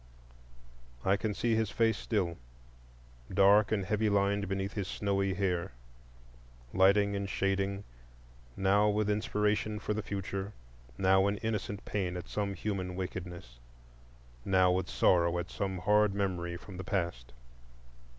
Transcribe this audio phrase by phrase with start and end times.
[1.05, 2.39] I can see his face still,
[3.31, 5.73] dark and heavy lined beneath his snowy hair;
[6.73, 7.83] lighting and shading,
[8.57, 10.53] now with inspiration for the future,
[10.97, 13.59] now in innocent pain at some human wickedness,
[14.43, 17.31] now with sorrow at some hard memory from the past.